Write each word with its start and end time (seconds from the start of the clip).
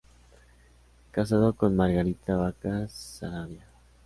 Casado 1.11 1.53
con 1.53 1.75
Margarita 1.75 2.35
Baca 2.35 2.87
Saravia. 2.87 3.67